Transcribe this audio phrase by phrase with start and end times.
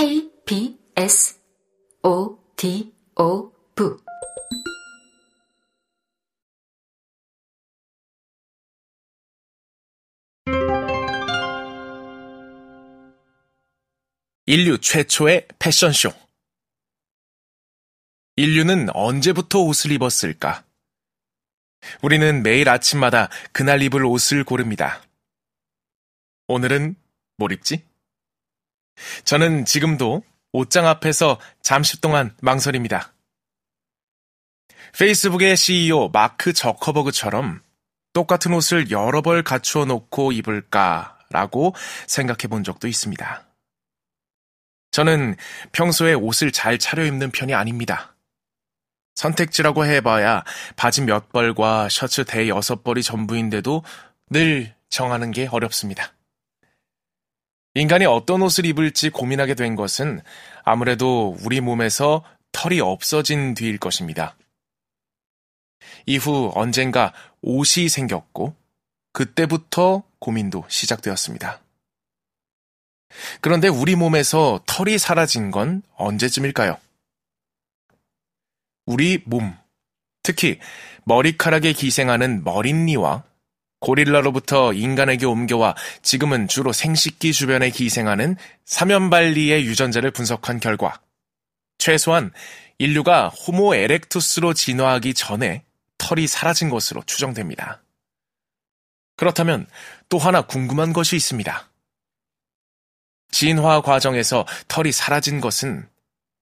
[0.00, 1.38] K, B, S,
[2.02, 3.98] O, D, O, V.
[14.46, 16.14] 인류 최초의 패션쇼.
[18.36, 20.64] 인류는 언제부터 옷을 입었을까?
[22.00, 25.02] 우리는 매일 아침마다 그날 입을 옷을 고릅니다.
[26.46, 26.96] 오늘은
[27.36, 27.89] 뭘 입지?
[29.24, 30.22] 저는 지금도
[30.52, 33.12] 옷장 앞에서 잠시 동안 망설입니다.
[34.98, 37.62] 페이스북의 CEO 마크 저커버그처럼
[38.12, 41.74] 똑같은 옷을 여러 벌 갖추어 놓고 입을까라고
[42.06, 43.46] 생각해 본 적도 있습니다.
[44.90, 45.36] 저는
[45.70, 48.16] 평소에 옷을 잘 차려입는 편이 아닙니다.
[49.14, 50.42] 선택지라고 해봐야
[50.76, 53.84] 바지 몇 벌과 셔츠 대여섯 벌이 전부인데도
[54.30, 56.12] 늘 정하는 게 어렵습니다.
[57.74, 60.20] 인간이 어떤 옷을 입을지 고민하게 된 것은
[60.64, 64.36] 아무래도 우리 몸에서 털이 없어진 뒤일 것입니다.
[66.06, 68.56] 이후 언젠가 옷이 생겼고
[69.12, 71.60] 그때부터 고민도 시작되었습니다.
[73.40, 76.78] 그런데 우리 몸에서 털이 사라진 건 언제쯤일까요?
[78.86, 79.56] 우리 몸,
[80.22, 80.58] 특히
[81.04, 83.24] 머리카락에 기생하는 머릿니와
[83.80, 91.00] 고릴라로부터 인간에게 옮겨와 지금은 주로 생식기 주변에 기생하는 사면발리의 유전자를 분석한 결과
[91.78, 92.30] 최소한
[92.78, 95.64] 인류가 호모 에렉투스로 진화하기 전에
[95.98, 97.82] 털이 사라진 것으로 추정됩니다.
[99.16, 99.66] 그렇다면
[100.08, 101.68] 또 하나 궁금한 것이 있습니다.
[103.30, 105.88] 진화 과정에서 털이 사라진 것은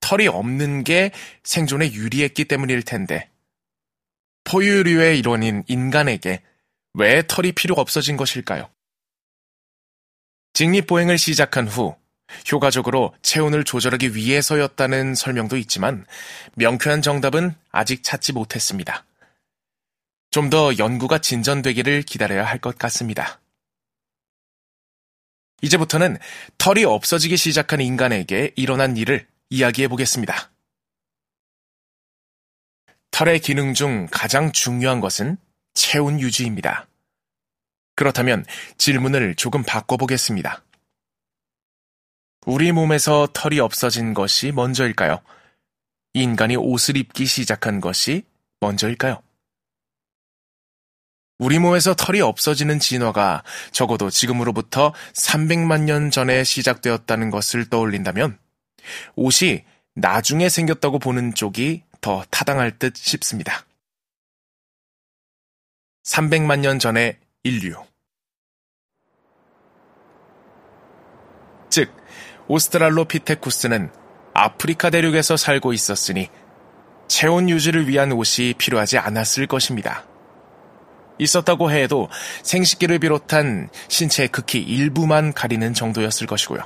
[0.00, 1.12] 털이 없는 게
[1.44, 3.30] 생존에 유리했기 때문일 텐데
[4.44, 6.42] 포유류의 일원인 인간에게
[6.94, 8.70] 왜 털이 필요 없어진 것일까요?
[10.54, 11.96] 직립보행을 시작한 후
[12.50, 16.06] 효과적으로 체온을 조절하기 위해서였다는 설명도 있지만
[16.54, 19.04] 명쾌한 정답은 아직 찾지 못했습니다.
[20.30, 23.40] 좀 더 연구가 진전되기를 기다려야 할 것 같습니다.
[25.62, 26.18] 이제부터는
[26.58, 30.50] 털이 없어지기 시작한 인간에게 일어난 일을 이야기해 보겠습니다.
[33.12, 35.36] 털의 기능 중 가장 중요한 것은
[35.74, 36.86] 체온 유지입니다.
[37.96, 38.44] 그렇다면
[38.78, 40.62] 질문을 조금 바꿔보겠습니다.
[42.46, 45.20] 우리 몸에서 털이 없어진 것이 먼저일까요?
[46.12, 48.24] 인간이 옷을 입기 시작한 것이
[48.60, 49.20] 먼저일까요?
[51.38, 53.42] 우리 몸에서 털이 없어지는 진화가
[53.72, 58.38] 적어도 지금으로부터 300만 년 전에 시작되었다는 것을 떠올린다면
[59.16, 59.64] 옷이
[59.94, 63.64] 나중에 생겼다고 보는 쪽이 더 타당할 듯 싶습니다.
[66.04, 67.74] 300만 년 전의 인류.
[71.70, 71.90] 즉,
[72.46, 73.90] 오스트랄로피테쿠스는
[74.34, 76.28] 아프리카 대륙에서 살고 있었으니
[77.08, 80.04] 체온 유지를 위한 옷이 필요하지 않았을 것입니다.
[81.18, 82.08] 있었다고 해도
[82.42, 86.62] 생식기를 비롯한 신체의 극히 일부만 가리는 정도였을 것이고요.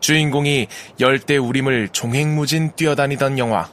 [0.00, 0.66] 주인공이
[0.98, 3.70] 열대 우림을 종횡무진 뛰어다니던 영화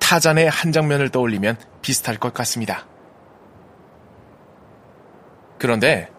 [0.00, 2.87] 타잔의 한 장면을 떠올리면 비슷할 것 같습니다.
[5.58, 6.10] 그런데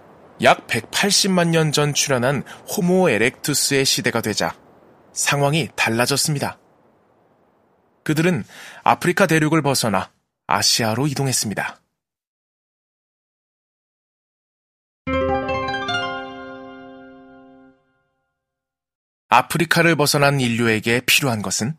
[0.41, 4.55] 약 180만 년 전 출현한 호모 에렉투스의 시대가 되자
[5.13, 6.59] 상황이 달라졌습니다.
[8.03, 8.43] 그들은
[8.83, 10.11] 아프리카 대륙을 벗어나
[10.47, 11.79] 아시아로 이동했습니다.
[19.29, 21.77] 아프리카를 벗어난 인류에게 필요한 것은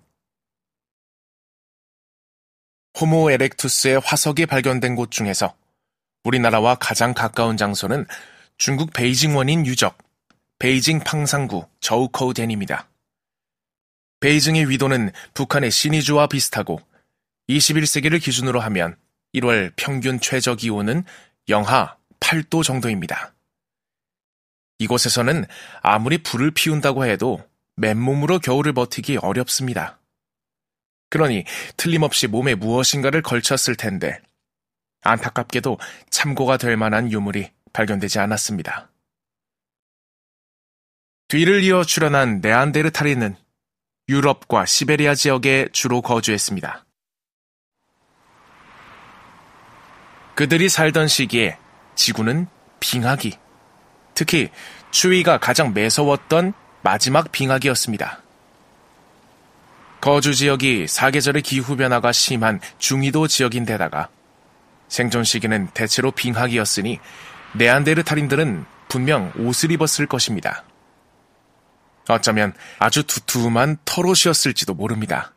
[3.01, 5.57] 호모 에렉투스의 화석이 발견된 곳 중에서
[6.25, 8.07] 우리나라와 가장 가까운 장소는
[8.59, 9.97] 중국 베이징 원인 유적,
[10.59, 12.89] 베이징 팡상구 저우커우덴입니다.
[14.21, 16.81] 베이징의 위도는 북한의 시니주와 비슷하고
[17.49, 18.97] 21세기를 기준으로 하면
[19.35, 21.05] 1월 평균 최저 기온은
[21.49, 23.33] 영하 8도 정도입니다.
[24.79, 25.47] 이곳에서는
[25.83, 27.43] 아무리 불을 피운다고 해도
[27.77, 29.99] 맨몸으로 겨울을 버티기 어렵습니다.
[31.09, 31.45] 그러니
[31.77, 34.21] 틀림없이 몸에 무엇인가를 걸쳤을 텐데
[35.03, 35.79] 안타깝게도
[36.11, 38.91] 참고가 될 만한 유물이 발견되지 않았습니다.
[41.29, 43.37] 뒤를 이어 출현한 네안데르탈인은
[44.09, 46.85] 유럽과 시베리아 지역에 주로 거주했습니다.
[50.35, 51.59] 그들이 살던 시기에
[51.95, 52.49] 지구는
[52.81, 53.39] 빙하기,
[54.15, 54.51] 특히
[54.91, 58.23] 추위가 가장 매서웠던 마지막 빙하기였습니다.
[60.01, 64.09] 거주 지역이 사계절의 기후 변화가 심한 중위도 지역인데다가
[64.91, 66.99] 생존 시기는 대체로 빙하기였으니
[67.55, 70.65] 네안데르탈인들은 분명 옷을 입었을 것입니다.
[72.09, 75.33] 어쩌면 아주 두툼한 털옷이었을지도 모릅니다.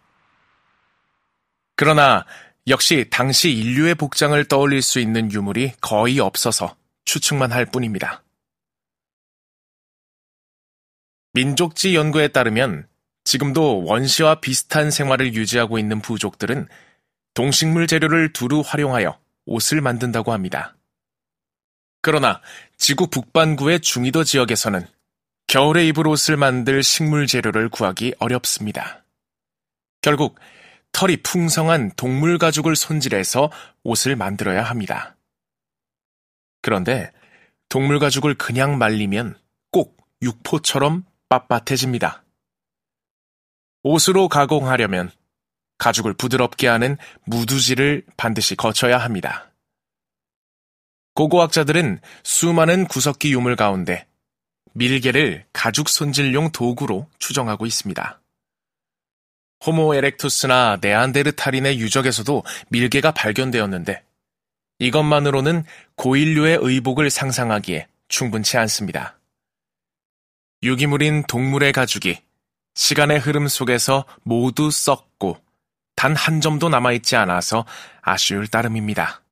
[1.76, 2.26] 그러나
[2.68, 8.24] 역시 당시 인류의 복장을 떠올릴 수 있는 유물이 거의 없어서 추측만 할 뿐입니다.
[11.34, 12.88] 민족지 연구에 따르면
[13.24, 16.68] 지금도 원시와 비슷한 생활을 유지하고 있는 부족들은
[17.34, 20.76] 동식물 재료를 두루 활용하여 옷을 만든다고 합니다.
[22.02, 22.42] 그러나
[22.78, 24.86] 지구 북반구의 중위도 지역에서는
[25.48, 29.06] 겨울에 입을 옷을 만들 식물 재료를 구하기 어렵습니다.
[30.02, 30.40] 결국
[30.92, 33.52] 털이 풍성한 동물 가죽을 손질해서
[33.84, 35.16] 옷을 만들어야 합니다.
[36.62, 37.12] 그런데
[37.70, 39.38] 동물 가죽을 그냥 말리면
[39.72, 42.22] 꼭 육포처럼 빳빳해집니다.
[43.82, 45.12] 옷으로 가공하려면
[45.84, 49.52] 가죽을 부드럽게 하는 무두질을 반드시 거쳐야 합니다.
[51.16, 54.08] 고고학자들은 수많은 구석기 유물 가운데
[54.72, 58.22] 밀개를 가죽 손질용 도구로 추정하고 있습니다.
[59.66, 64.04] 호모 에렉투스나 네안데르탈인의 유적에서도 밀개가 발견되었는데
[64.80, 65.66] 이것만으로는
[65.96, 69.20] 고인류의 의복을 상상하기에 충분치 않습니다.
[70.64, 72.20] 유기물인 동물의 가죽이
[72.74, 75.43] 시간의 흐름 속에서 모두 썩고
[76.04, 77.64] 단 한 점도 남아있지 않아서
[78.02, 79.23] 아쉬울 따름입니다.